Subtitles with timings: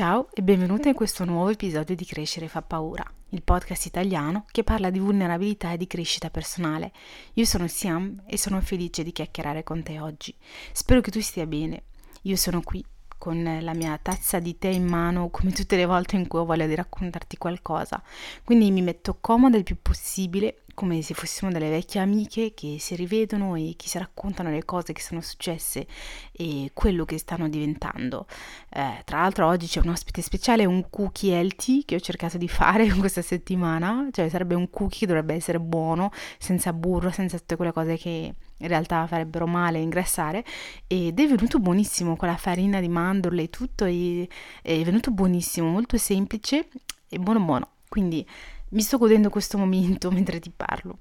[0.00, 4.64] Ciao e benvenuta in questo nuovo episodio di Crescere fa paura, il podcast italiano che
[4.64, 6.90] parla di vulnerabilità e di crescita personale.
[7.34, 10.34] Io sono Siam e sono felice di chiacchierare con te oggi.
[10.72, 11.82] Spero che tu stia bene.
[12.22, 12.82] Io sono qui
[13.18, 16.46] con la mia tazza di tè in mano come tutte le volte in cui ho
[16.46, 18.02] voglia di raccontarti qualcosa.
[18.42, 22.96] Quindi mi metto comoda il più possibile come se fossimo delle vecchie amiche che si
[22.96, 25.86] rivedono e che si raccontano le cose che sono successe
[26.32, 28.24] e quello che stanno diventando.
[28.70, 32.48] Eh, tra l'altro oggi c'è un ospite speciale, un cookie healthy che ho cercato di
[32.48, 37.56] fare questa settimana, cioè sarebbe un cookie che dovrebbe essere buono, senza burro, senza tutte
[37.56, 40.42] quelle cose che in realtà farebbero male ingrassare
[40.86, 44.26] ed è venuto buonissimo con la farina di mandorle e tutto e
[44.62, 46.68] è venuto buonissimo, molto semplice
[47.06, 47.68] e buono buono.
[47.86, 48.26] Quindi
[48.70, 51.00] mi sto godendo questo momento mentre ti parlo.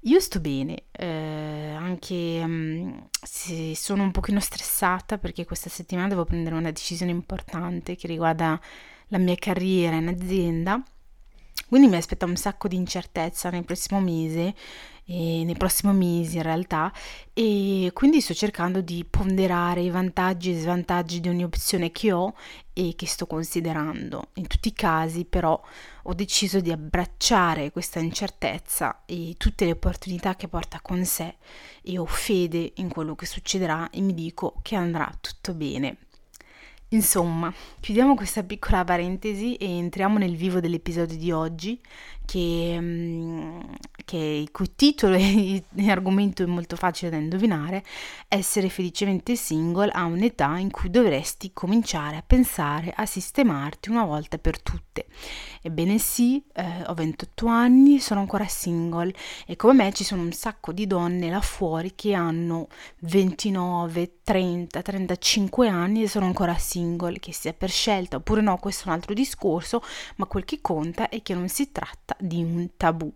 [0.00, 6.24] Io sto bene, eh, anche um, se sono un pochino stressata perché questa settimana devo
[6.24, 8.60] prendere una decisione importante che riguarda
[9.08, 10.80] la mia carriera in azienda.
[11.68, 14.54] Quindi mi aspetta un sacco di incertezza nel prossimo mese
[15.08, 16.92] e nei prossimi mesi in realtà
[17.32, 22.34] e quindi sto cercando di ponderare i vantaggi e svantaggi di ogni opzione che ho
[22.72, 24.30] e che sto considerando.
[24.34, 25.60] In tutti i casi però
[26.02, 31.36] ho deciso di abbracciare questa incertezza e tutte le opportunità che porta con sé
[31.82, 35.98] e ho fede in quello che succederà e mi dico che andrà tutto bene.
[36.90, 41.80] Insomma, chiudiamo questa piccola parentesi e entriamo nel vivo dell'episodio di oggi
[42.26, 43.60] che, mm,
[44.04, 47.82] che il cui titolo e, e argomento è molto facile da indovinare,
[48.28, 54.36] essere felicemente single a un'età in cui dovresti cominciare a pensare a sistemarti una volta
[54.36, 55.06] per tutte.
[55.62, 59.12] Ebbene sì, eh, ho 28 anni, sono ancora single
[59.46, 62.68] e come me ci sono un sacco di donne là fuori che hanno
[63.00, 68.84] 29, 30, 35 anni e sono ancora single, che sia per scelta oppure no, questo
[68.84, 69.82] è un altro discorso,
[70.16, 73.12] ma quel che conta è che non si tratta di un tabù.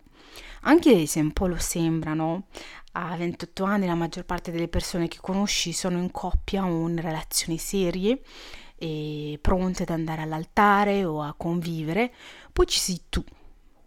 [0.61, 2.47] Anche se un po' lo sembrano,
[2.93, 6.99] a 28 anni la maggior parte delle persone che conosci sono in coppia o in
[6.99, 8.21] relazioni serie
[8.75, 12.13] e pronte ad andare all'altare o a convivere,
[12.51, 13.23] poi ci sei tu,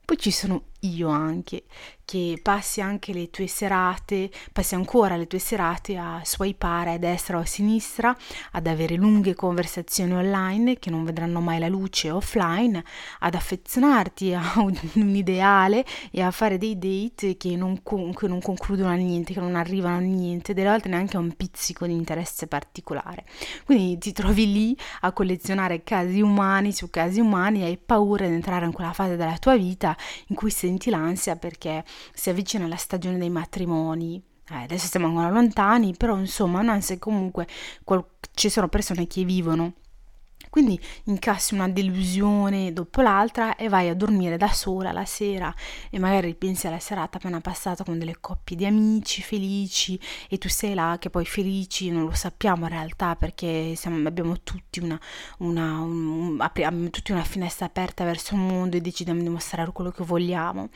[0.05, 1.65] poi ci sono io anche,
[2.05, 7.39] che passi anche le tue serate, passi ancora le tue serate a swipare a destra
[7.39, 8.15] o a sinistra,
[8.53, 12.85] ad avere lunghe conversazioni online che non vedranno mai la luce offline,
[13.21, 18.91] ad affezionarti a un ideale e a fare dei date che non, che non concludono
[18.91, 22.47] a niente, che non arrivano a niente, delle volte neanche a un pizzico di interesse
[22.47, 23.25] particolare.
[23.65, 28.67] Quindi ti trovi lì a collezionare casi umani su casi umani hai paura di entrare
[28.67, 29.97] in quella fase della tua vita
[30.29, 34.23] in cui sei senti l'ansia perché si avvicina la stagione dei matrimoni.
[34.51, 37.47] Eh, adesso siamo ancora lontani, però insomma un'ansia comunque
[37.83, 38.05] qual-
[38.35, 39.75] ci sono persone che vivono
[40.55, 45.53] quindi incassi una delusione dopo l'altra e vai a dormire da sola la sera
[45.91, 49.99] e magari ripensi alla serata appena passata con delle coppie di amici felici
[50.29, 54.43] e tu sei là che poi felici non lo sappiamo in realtà perché siamo, abbiamo
[54.45, 54.97] tutti una,
[55.39, 59.91] una, un, apriamo tutti una finestra aperta verso il mondo e decidiamo di mostrare quello
[59.91, 60.69] che vogliamo.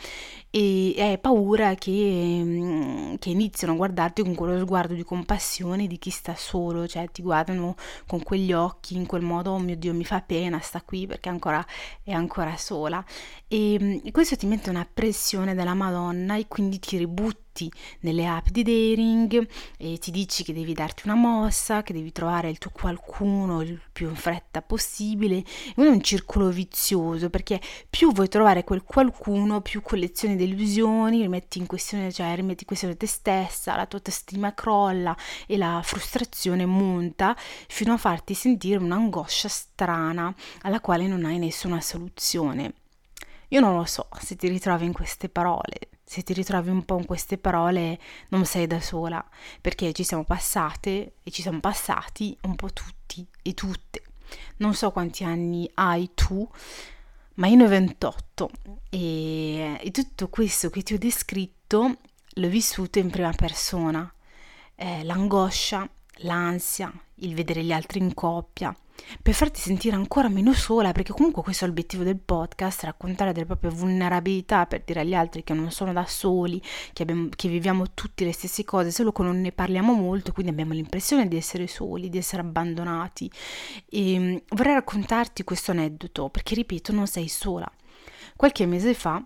[0.51, 5.87] E, e hai paura che, mm, che iniziano a guardarti con quello sguardo di compassione
[5.87, 9.95] di chi sta solo, cioè ti guardano con quegli occhi in quel modo mio Dio
[9.95, 11.65] mi fa pena, sta qui perché ancora,
[12.03, 13.05] è ancora sola.
[13.47, 17.73] E, e mm, questo ti mette una pressione della Madonna e quindi ti ributti tutti
[18.01, 22.49] nelle app di dating e ti dici che devi darti una mossa, che devi trovare
[22.49, 25.43] il tuo qualcuno il più in fretta possibile.
[25.75, 27.61] È un circolo vizioso perché
[27.91, 32.67] più vuoi trovare quel qualcuno, più collezioni di illusioni, rimetti in questione, cioè rimetti in
[32.67, 38.79] questione te stessa, la tua autostima crolla e la frustrazione monta fino a farti sentire
[38.79, 40.33] un'angoscia strana
[40.63, 42.75] alla quale non hai nessuna soluzione.
[43.49, 46.97] Io non lo so se ti ritrovi in queste parole, se ti ritrovi un po'
[46.97, 47.99] in queste parole
[48.29, 49.23] non sei da sola,
[49.61, 54.03] perché ci siamo passate e ci siamo passati un po' tutti e tutte.
[54.57, 56.49] Non so quanti anni hai tu,
[57.35, 58.51] ma io ne ho 28
[58.89, 61.97] e, e tutto questo che ti ho descritto
[62.27, 64.11] l'ho vissuto in prima persona.
[64.77, 65.87] Eh, l'angoscia,
[66.21, 68.75] l'ansia, il vedere gli altri in coppia,
[69.23, 73.47] per farti sentire ancora meno sola, perché comunque questo è l'obiettivo del podcast, raccontare delle
[73.47, 76.61] proprie vulnerabilità per dire agli altri che non sono da soli,
[76.93, 80.53] che, abbiamo, che viviamo tutte le stesse cose, solo che non ne parliamo molto, quindi
[80.53, 83.31] abbiamo l'impressione di essere soli, di essere abbandonati.
[83.89, 87.71] E mm, vorrei raccontarti questo aneddoto, perché ripeto, non sei sola.
[88.37, 89.23] Qualche mese fa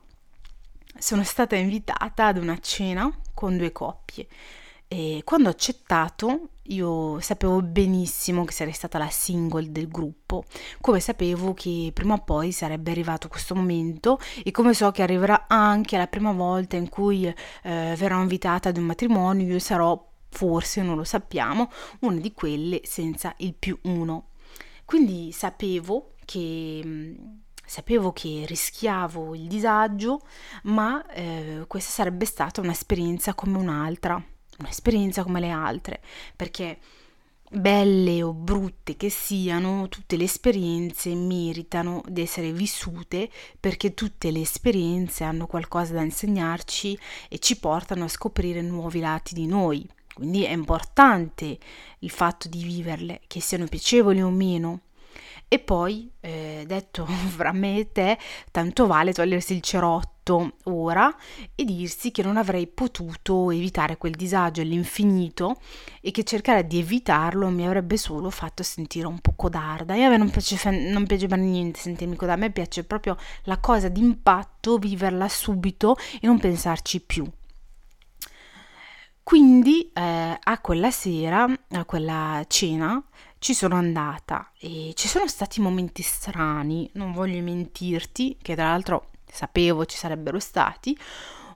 [0.99, 4.29] sono stata invitata ad una cena con due coppie
[4.93, 10.45] E quando ho accettato, io sapevo benissimo che sarei stata la single del gruppo,
[10.83, 15.47] come sapevo che prima o poi sarebbe arrivato questo momento e come so che arriverà
[15.49, 17.35] anche la prima volta in cui eh,
[17.97, 23.33] verrò invitata ad un matrimonio, io sarò forse, non lo sappiamo, una di quelle senza
[23.39, 24.33] il più uno.
[24.85, 27.17] Quindi sapevo che
[27.65, 30.21] sapevo che rischiavo il disagio,
[30.65, 34.23] ma eh, questa sarebbe stata un'esperienza come un'altra
[34.63, 36.01] un'esperienza come le altre,
[36.35, 36.79] perché
[37.53, 43.29] belle o brutte che siano, tutte le esperienze meritano di essere vissute
[43.61, 46.99] perché tutte le esperienze hanno qualcosa da insegnarci
[47.29, 49.87] e ci portano a scoprire nuovi lati di noi.
[50.15, 51.59] Quindi è importante
[52.01, 54.81] il fatto di viverle, che siano piacevoli o meno.
[55.53, 57.05] E poi, eh, detto
[57.37, 58.17] fra me e te,
[58.51, 61.15] tanto vale togliersi il cerotto ora
[61.55, 65.61] e dirsi che non avrei potuto evitare quel disagio all'infinito
[66.01, 69.95] e che cercare di evitarlo mi avrebbe solo fatto sentire un po' codarda.
[69.95, 73.19] E a me non piace, non piace per niente sentirmi codarda, a me piace proprio
[73.43, 77.31] la cosa d'impatto, viverla subito e non pensarci più.
[79.23, 83.03] Quindi eh, a quella sera, a quella cena,
[83.43, 89.09] ci sono andata e ci sono stati momenti strani, non voglio mentirti, che tra l'altro
[89.27, 90.97] sapevo ci sarebbero stati,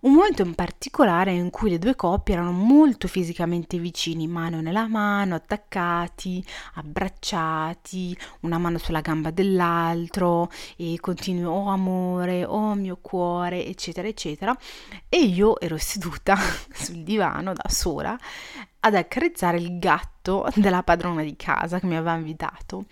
[0.01, 4.89] un momento in particolare in cui le due coppie erano molto fisicamente vicini, mano nella
[4.89, 6.45] mano, attaccati,
[6.75, 14.57] abbracciati, una mano sulla gamba dell'altro e continuo oh amore, oh mio cuore, eccetera, eccetera.
[15.09, 16.37] E io ero seduta
[16.75, 18.19] sul divano da sola
[18.87, 22.87] ad accarezzare il gatto della padrona di casa che mi aveva invitato.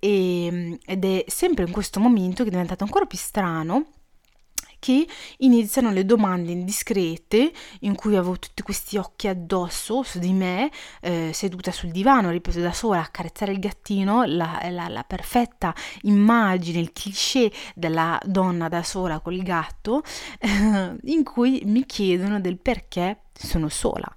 [0.00, 3.86] E, ed è sempre in questo momento che è diventato ancora più strano
[4.78, 5.06] che
[5.38, 7.50] iniziano le domande indiscrete
[7.80, 10.70] in cui avevo tutti questi occhi addosso su di me,
[11.00, 15.74] eh, seduta sul divano, ripeto da sola, a carezzare il gattino, la, la, la perfetta
[16.02, 20.02] immagine, il cliché della donna da sola col gatto,
[20.38, 24.08] eh, in cui mi chiedono del perché sono sola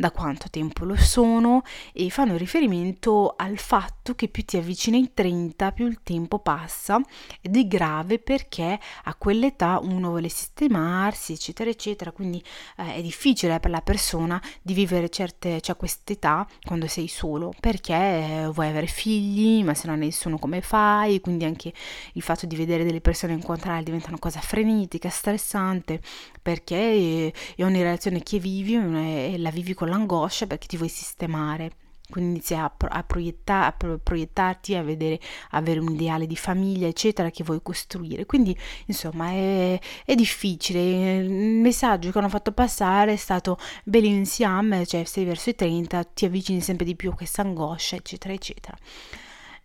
[0.00, 1.62] da quanto tempo lo sono
[1.92, 6.98] e fanno riferimento al fatto che più ti avvicini ai 30 più il tempo passa
[7.42, 12.42] ed è grave perché a quell'età uno vuole sistemarsi eccetera eccetera quindi
[12.78, 17.92] eh, è difficile per la persona di vivere certe cioè quest'età quando sei solo perché
[17.92, 21.20] eh, vuoi avere figli ma se non hai nessuno come fai?
[21.20, 21.74] Quindi anche
[22.14, 26.00] il fatto di vedere delle persone incontrare diventa una cosa frenetica stressante
[26.40, 30.88] perché eh, è ogni relazione che vivi e la vivi con l'angoscia perché ti vuoi
[30.88, 31.72] sistemare.
[32.10, 35.20] Quindi inizi a, a, proietta, a proiettarti, a vedere,
[35.50, 38.26] avere un ideale di famiglia, eccetera, che vuoi costruire.
[38.26, 38.56] Quindi,
[38.86, 41.18] insomma, è, è difficile.
[41.18, 46.04] Il messaggio che hanno fatto passare è stato bello insieme, cioè sei verso i 30,
[46.04, 48.76] ti avvicini sempre di più a questa angoscia, eccetera, eccetera.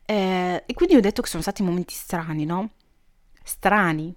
[0.05, 2.69] Eh, e quindi ho detto che sono stati momenti strani, no?
[3.43, 4.15] Strani,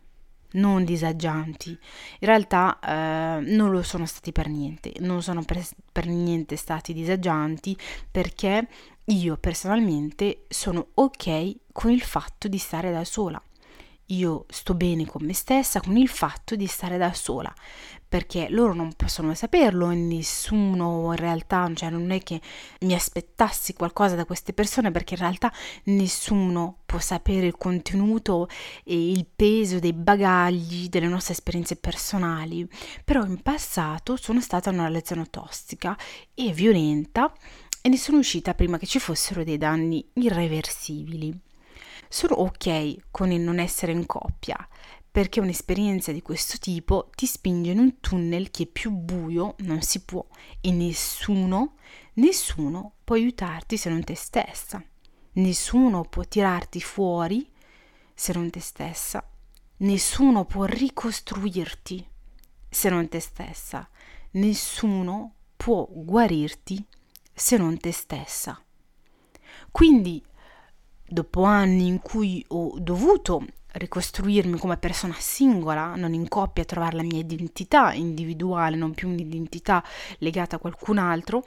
[0.53, 1.71] non disagianti.
[1.71, 6.93] In realtà eh, non lo sono stati per niente, non sono per, per niente stati
[6.93, 7.77] disagianti
[8.11, 8.67] perché
[9.05, 13.43] io personalmente sono ok con il fatto di stare da sola.
[14.11, 17.53] Io sto bene con me stessa con il fatto di stare da sola
[18.09, 22.41] perché loro non possono saperlo e nessuno in realtà, cioè non è che
[22.81, 25.53] mi aspettassi qualcosa da queste persone perché in realtà
[25.85, 28.49] nessuno può sapere il contenuto
[28.83, 32.67] e il peso dei bagagli delle nostre esperienze personali,
[33.05, 35.95] però in passato sono stata in una relazione tossica
[36.33, 37.31] e violenta
[37.83, 41.48] e ne sono uscita prima che ci fossero dei danni irreversibili.
[42.09, 44.57] Sono ok con il non essere in coppia,
[45.11, 50.05] perché un'esperienza di questo tipo ti spinge in un tunnel che più buio non si
[50.05, 50.25] può
[50.61, 51.75] e nessuno,
[52.15, 54.83] nessuno può aiutarti se non te stessa.
[55.33, 57.51] Nessuno può tirarti fuori
[58.15, 59.29] se non te stessa.
[59.79, 62.07] Nessuno può ricostruirti
[62.69, 63.89] se non te stessa.
[64.33, 66.85] Nessuno può guarirti
[67.33, 68.61] se non te stessa.
[69.71, 70.23] Quindi,
[71.09, 77.03] dopo anni in cui ho dovuto ricostruirmi come persona singola, non in coppia, trovare la
[77.03, 79.83] mia identità individuale, non più un'identità
[80.19, 81.45] legata a qualcun altro,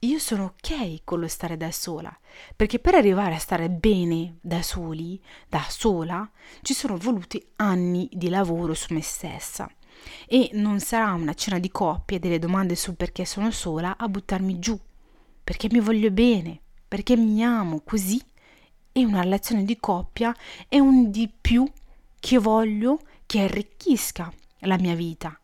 [0.00, 2.14] io sono ok con lo stare da sola,
[2.54, 6.28] perché per arrivare a stare bene da soli, da sola,
[6.62, 9.70] ci sono voluti anni di lavoro su me stessa.
[10.26, 14.08] E non sarà una cena di coppia e delle domande sul perché sono sola a
[14.08, 14.78] buttarmi giù,
[15.42, 18.20] perché mi voglio bene, perché mi amo così
[18.96, 20.32] e una relazione di coppia
[20.68, 21.68] è un di più
[22.20, 25.36] che voglio che arricchisca la mia vita,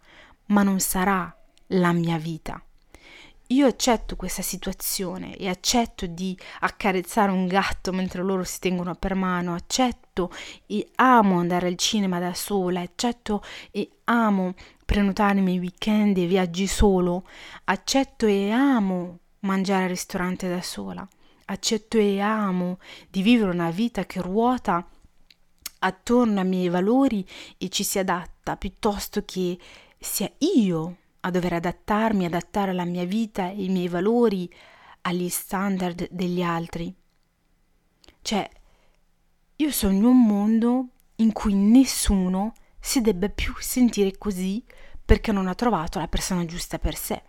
[0.47, 2.63] ma non sarà la mia vita.
[3.49, 9.17] io accetto questa situazione e accetto di accarezzare un gatto mentre loro si tengono per
[9.17, 10.31] mano, accetto
[10.67, 13.43] e amo andare al cinema da sola, accetto
[13.73, 14.55] e amo
[14.85, 17.25] prenotare i miei weekend e viaggi solo,
[17.65, 21.07] accetto e amo mangiare al ristorante da sola,
[21.51, 22.79] accetto e amo
[23.09, 24.87] di vivere una vita che ruota
[25.81, 27.27] attorno ai miei valori
[27.59, 29.59] e ci si adatta piuttosto che
[29.99, 34.51] sia io a dover adattarmi, adattare la mia vita e i miei valori
[35.03, 36.95] agli standard degli altri.
[38.23, 38.49] Cioè,
[39.57, 44.63] io sogno un mondo in cui nessuno si debba più sentire così
[45.05, 47.23] perché non ha trovato la persona giusta per sé.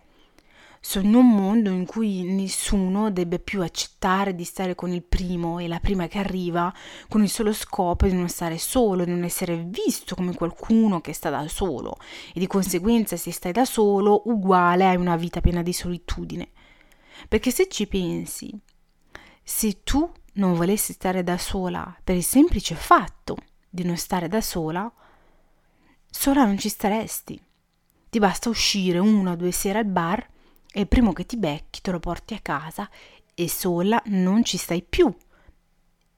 [0.84, 5.68] Sogno un mondo in cui nessuno debba più accettare di stare con il primo e
[5.68, 6.74] la prima che arriva
[7.08, 11.12] con il solo scopo di non stare solo, di non essere visto come qualcuno che
[11.12, 11.98] sta da solo
[12.34, 16.50] e di conseguenza se stai da solo uguale hai una vita piena di solitudine.
[17.28, 18.52] Perché se ci pensi,
[19.40, 23.36] se tu non volessi stare da sola per il semplice fatto
[23.70, 24.92] di non stare da sola,
[26.10, 27.40] sola non ci staresti.
[28.10, 30.30] Ti basta uscire una o due sere al bar
[30.72, 32.88] e il primo che ti becchi te lo porti a casa
[33.34, 35.14] e sola non ci stai più.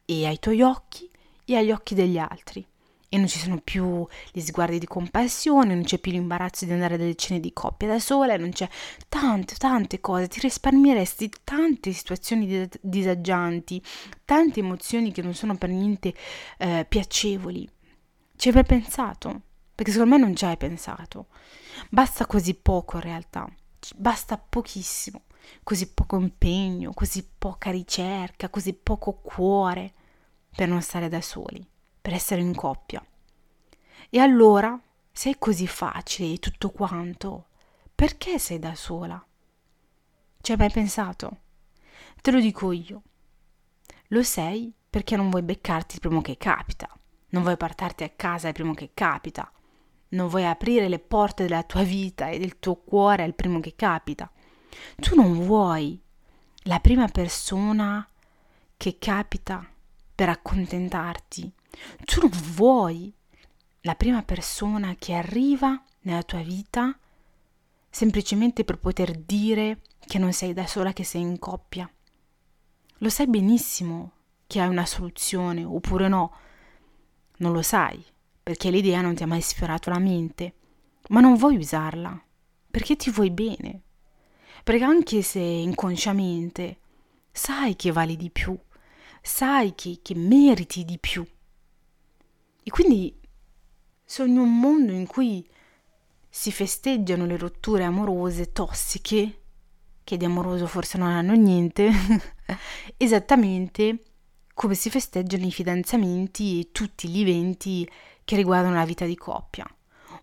[0.07, 1.11] E ai tuoi occhi
[1.45, 2.65] e agli occhi degli altri.
[3.09, 6.95] E non ci sono più gli sguardi di compassione, non c'è più l'imbarazzo di andare
[6.95, 8.69] alle cene di coppia da sola, non c'è
[9.09, 10.27] tante, tante cose.
[10.27, 13.81] Ti risparmieresti tante situazioni disagianti,
[14.25, 16.13] tante emozioni che non sono per niente
[16.59, 17.69] eh, piacevoli.
[18.37, 19.43] Ci hai mai pensato?
[19.75, 21.27] Perché secondo me non ci hai pensato.
[21.91, 23.49] Basta così poco in realtà
[23.97, 25.23] basta pochissimo,
[25.63, 29.93] così poco impegno, così poca ricerca, così poco cuore
[30.55, 31.67] per non stare da soli,
[32.01, 33.05] per essere in coppia.
[34.11, 37.47] E allora, se è così facile tutto quanto,
[37.95, 39.25] perché sei da sola?
[40.41, 41.39] Ci hai mai pensato?
[42.21, 43.03] Te lo dico io.
[44.09, 46.89] Lo sei perché non vuoi beccarti il primo che capita,
[47.31, 49.51] non vuoi portarti a casa il primo che capita,
[50.15, 53.75] non vuoi aprire le porte della tua vita e del tuo cuore al primo che
[53.77, 54.31] capita.
[54.97, 56.01] Tu non vuoi
[56.65, 58.07] la prima persona
[58.77, 59.67] che capita
[60.15, 61.53] per accontentarti.
[62.05, 63.13] Tu non vuoi
[63.81, 66.97] la prima persona che arriva nella tua vita
[67.91, 71.91] semplicemente per poter dire che non sei da sola, che sei in coppia.
[72.99, 74.13] Lo sai benissimo
[74.47, 76.33] che hai una soluzione oppure no.
[77.39, 78.05] Non lo sai
[78.45, 80.53] perché l'idea non ti ha mai sfiorato la mente,
[81.09, 82.23] ma non vuoi usarla,
[82.71, 83.81] perché ti vuoi bene,
[84.63, 86.79] perché anche se inconsciamente
[87.33, 88.55] sai che vali di più,
[89.23, 91.27] sai che, che meriti di più.
[92.63, 93.19] E quindi
[94.05, 95.49] sogno un mondo in cui
[96.29, 99.41] si festeggiano le rotture amorose tossiche,
[100.05, 101.91] che di amoroso forse non hanno niente,
[102.99, 104.01] esattamente
[104.53, 107.89] come si festeggiano i fidanzamenti e tutti gli eventi
[108.25, 109.67] che riguardano la vita di coppia.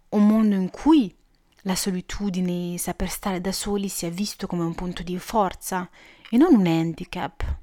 [0.10, 1.16] Un mondo in cui
[1.62, 5.90] la solitudine e saper stare da soli sia visto come un punto di forza
[6.30, 7.58] e non un handicap.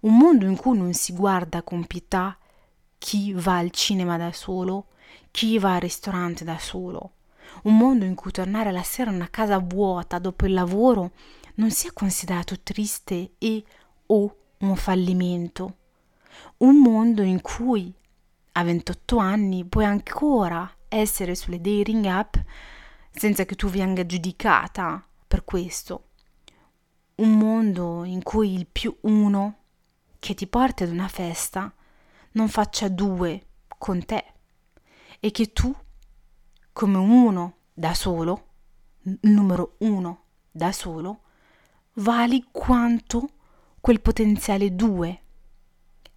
[0.00, 2.36] Un mondo in cui non si guarda con pietà
[2.98, 4.86] chi va al cinema da solo,
[5.30, 7.14] chi va al ristorante da solo.
[7.64, 11.12] Un mondo in cui tornare la sera a una casa vuota dopo il lavoro
[11.54, 13.64] non sia considerato triste e
[14.06, 15.76] o un fallimento.
[16.58, 17.92] Un mondo in cui
[18.52, 22.36] a 28 anni puoi ancora essere sulle dating app
[23.10, 26.08] senza che tu venga giudicata per questo.
[27.16, 29.56] Un mondo in cui il più uno
[30.18, 31.72] che ti porta ad una festa
[32.32, 33.46] non faccia due
[33.78, 34.24] con te
[35.20, 35.74] e che tu,
[36.72, 38.48] come uno da solo,
[39.20, 41.22] numero uno da solo,
[41.94, 43.28] vali quanto
[43.80, 45.21] quel potenziale due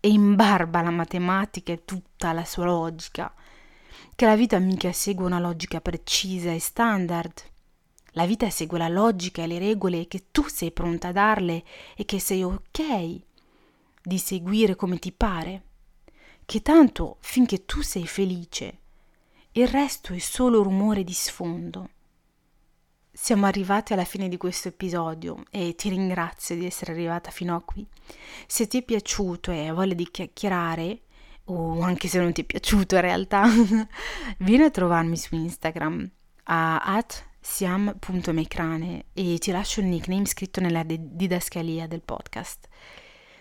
[0.05, 3.33] e in barba la matematica e tutta la sua logica,
[4.13, 7.41] che la vita mica segue una logica precisa e standard.
[8.12, 11.63] La vita segue la logica e le regole che tu sei pronta a darle
[11.95, 13.19] e che sei ok
[14.03, 15.63] di seguire come ti pare.
[16.45, 18.81] Che tanto finché tu sei felice,
[19.53, 21.89] il resto è solo rumore di sfondo.
[23.17, 27.62] Siamo arrivati alla fine di questo episodio e ti ringrazio di essere arrivata fino a
[27.62, 27.88] qui.
[28.45, 31.00] Se ti è piaciuto e hai voglia di chiacchierare,
[31.45, 33.45] o anche se non ti è piaciuto in realtà,
[34.39, 36.12] vieni a trovarmi su Instagram
[36.43, 42.67] a at siam.mecrane e ti lascio il nickname scritto nella didascalia del podcast.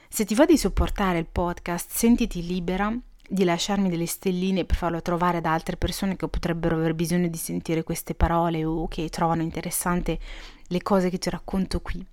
[0.08, 2.96] Se ti va di supportare il podcast, sentiti libera
[3.28, 7.38] di lasciarmi delle stelline per farlo trovare ad altre persone che potrebbero aver bisogno di
[7.38, 10.18] sentire queste parole o che trovano interessante
[10.66, 12.04] le cose che ti racconto qui.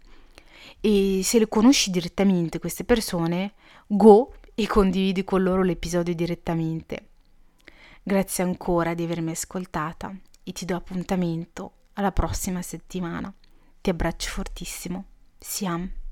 [0.79, 3.53] E se le conosci direttamente queste persone,
[3.87, 7.07] go e condividi con loro l'episodio direttamente.
[8.03, 13.31] Grazie ancora di avermi ascoltata e ti do appuntamento alla prossima settimana.
[13.79, 15.05] Ti abbraccio fortissimo.
[15.37, 15.99] Siam.